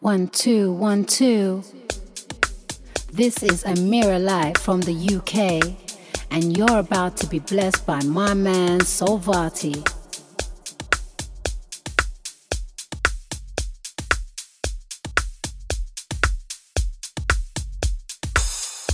[0.00, 1.62] One, two, one, two.
[3.12, 5.76] This is Amira Light from the UK,
[6.30, 9.86] and you're about to be blessed by my man Solvati.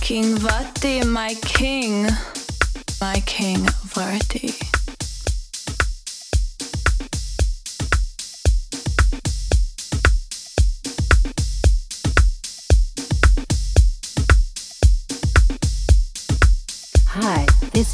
[0.01, 2.07] King Vati, my king,
[2.99, 4.76] my king Vati.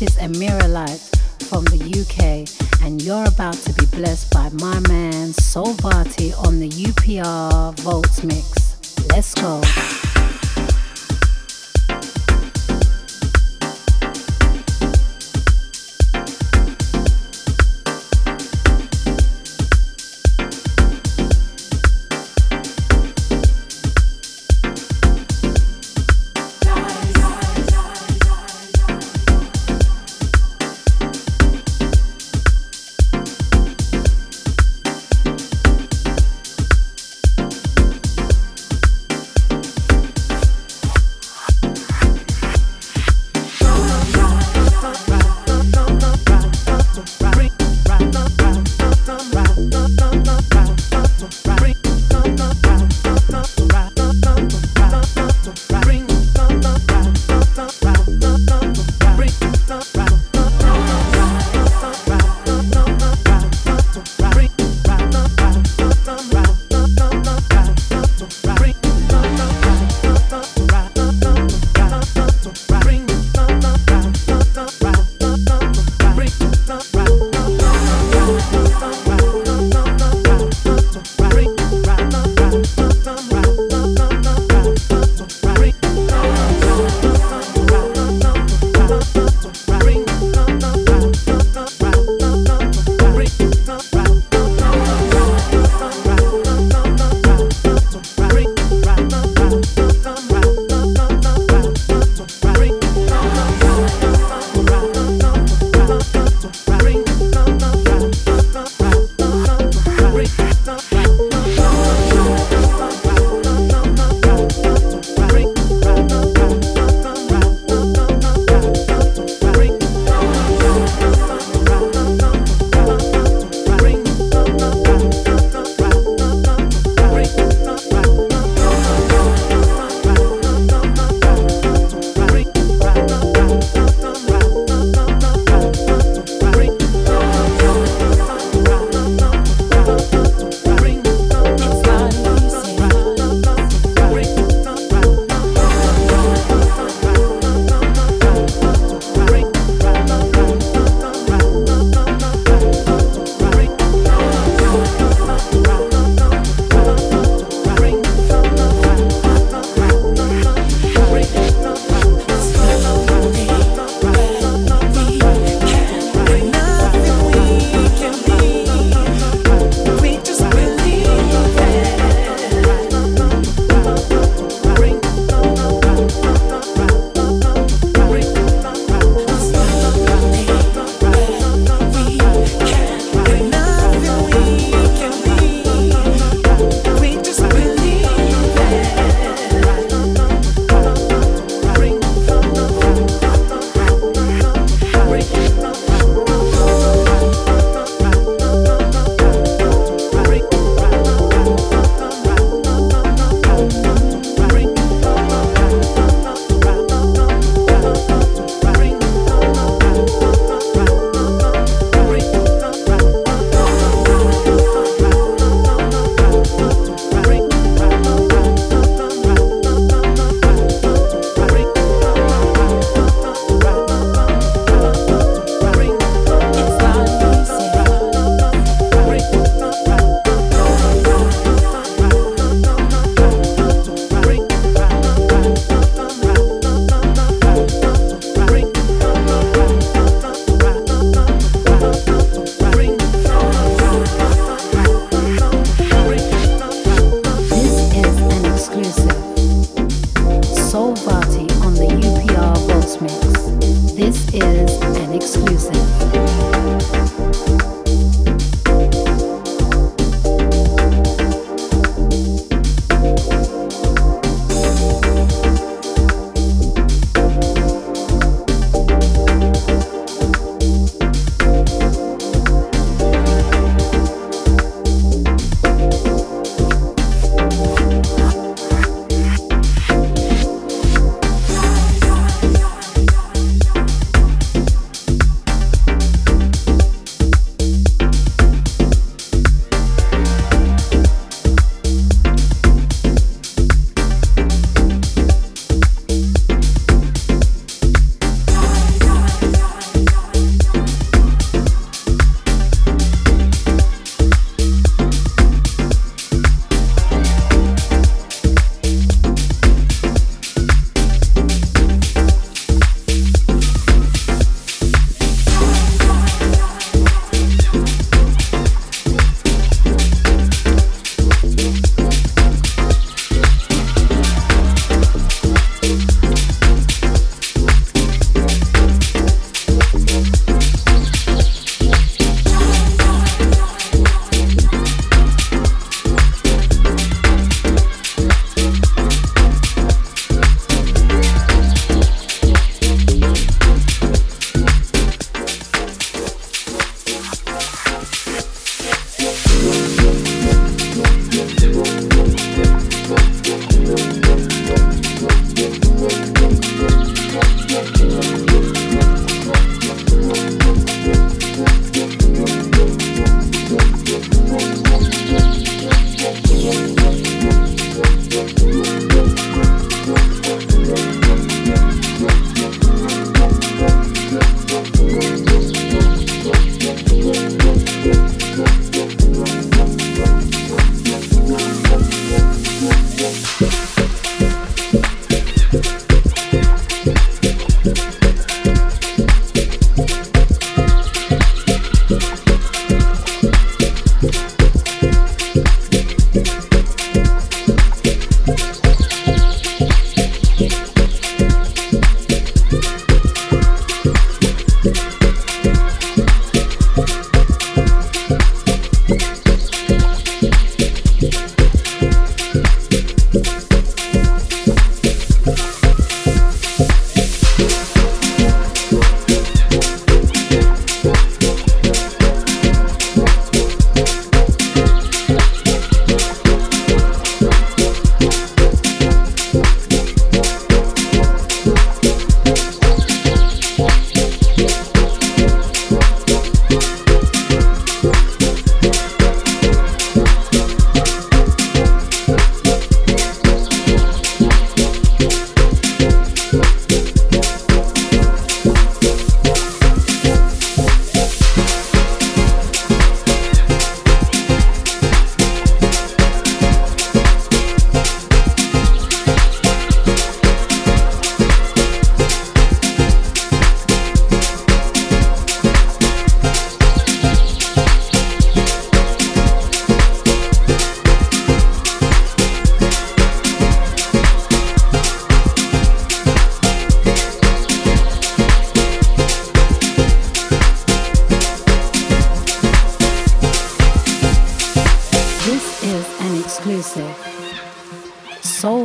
[0.04, 1.00] Is Amira Light
[1.48, 6.70] from the UK, and you're about to be blessed by my man Solvati on the
[6.70, 9.08] UPR Volts Mix.
[9.10, 9.62] Let's go.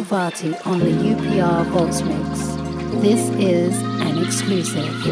[0.08, 2.38] Soul on the UPR Volts Mix.
[3.02, 5.04] This is an exclusive.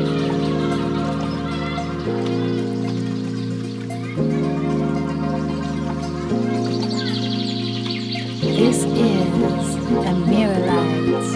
[8.40, 9.76] This is
[10.08, 11.26] Amira Light,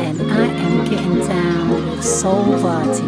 [0.00, 3.02] and I am getting down with Soul Vati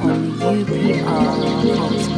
[0.00, 1.28] on the UPR
[1.76, 2.08] Volts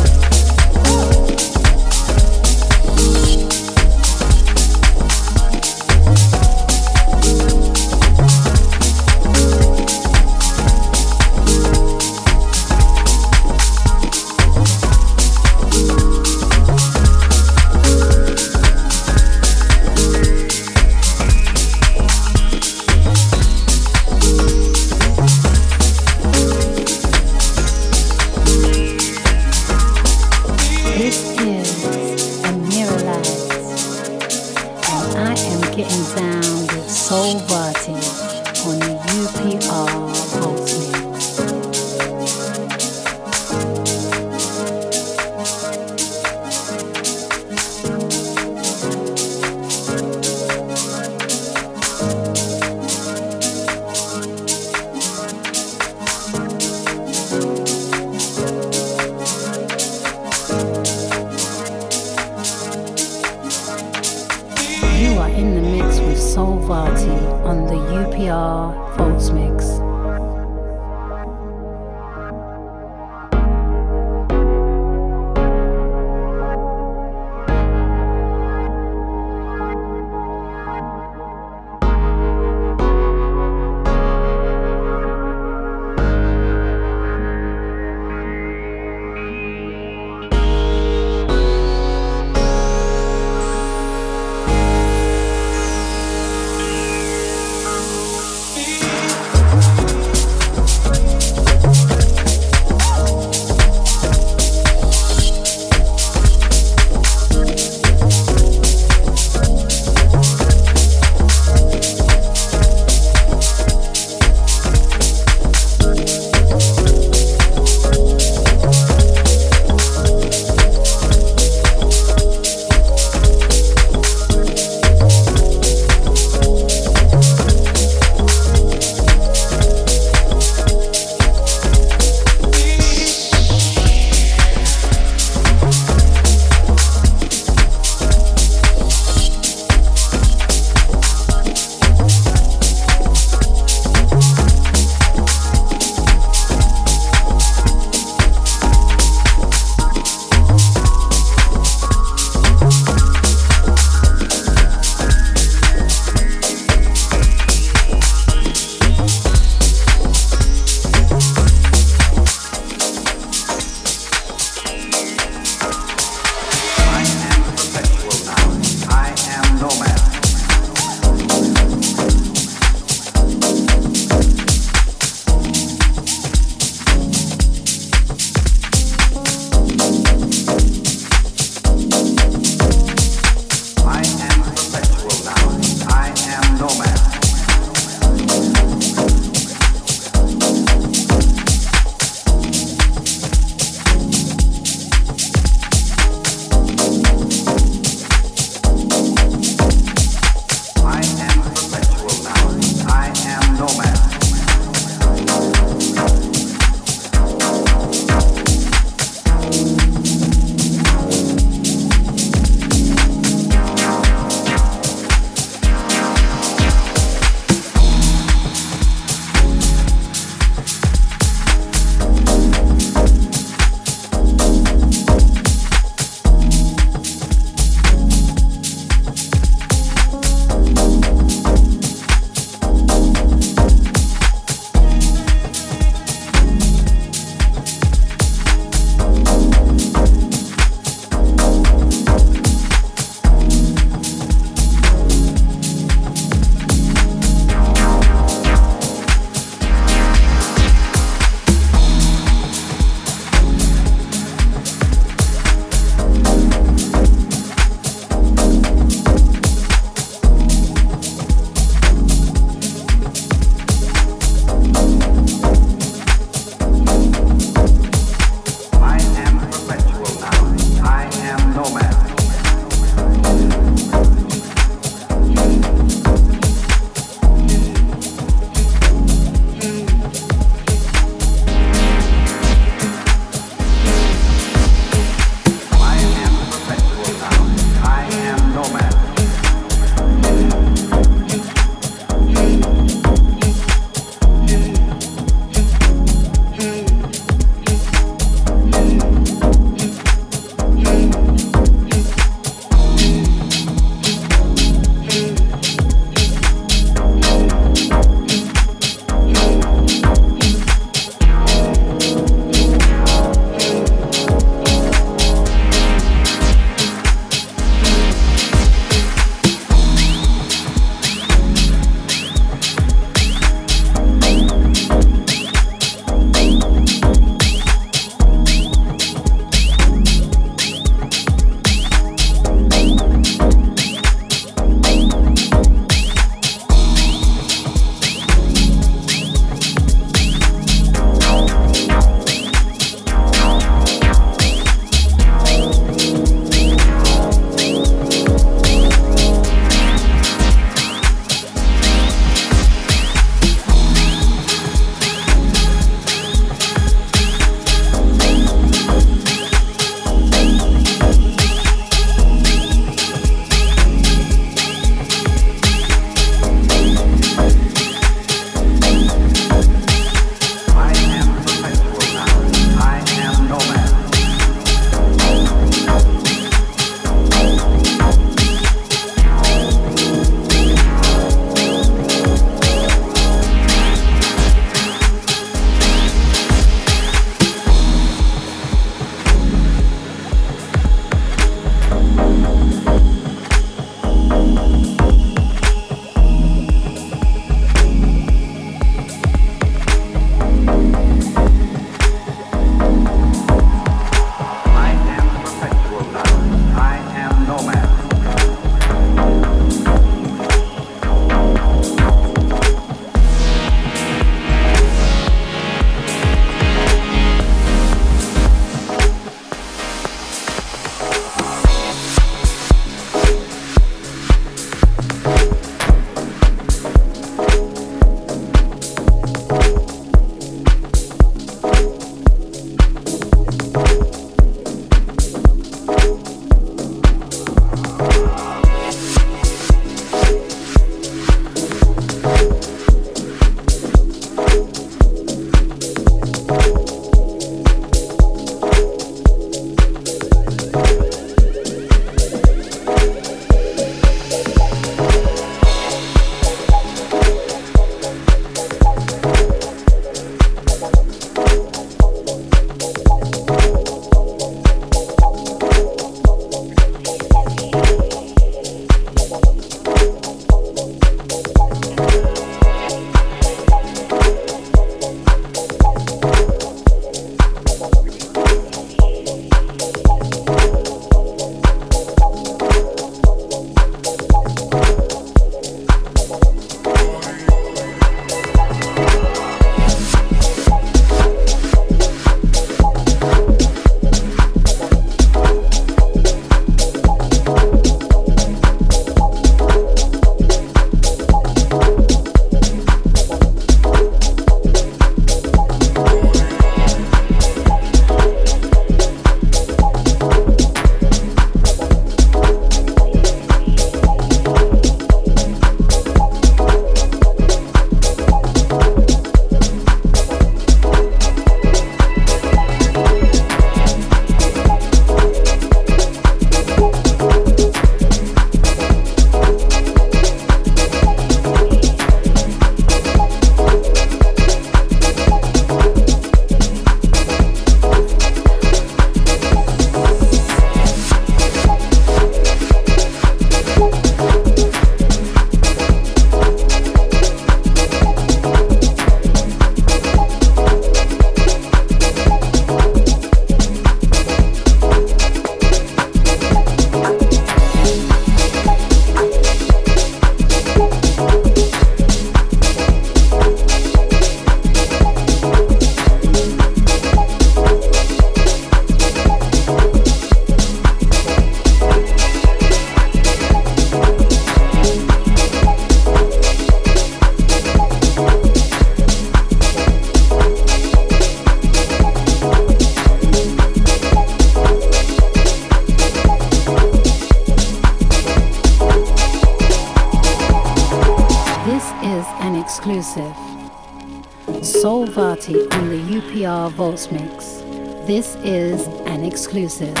[599.51, 600.00] Exclusive.